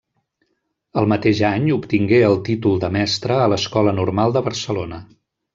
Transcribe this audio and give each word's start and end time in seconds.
El 1.01 1.09
mateix 1.11 1.41
any 1.49 1.67
obtingué 1.75 2.23
el 2.31 2.39
títol 2.49 2.81
de 2.85 2.91
mestra 2.97 3.39
a 3.43 3.47
l'Escola 3.55 3.97
Normal 4.03 4.37
de 4.39 4.45
Barcelona. 4.49 5.05